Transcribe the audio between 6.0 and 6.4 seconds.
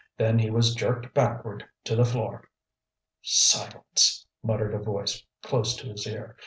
ear.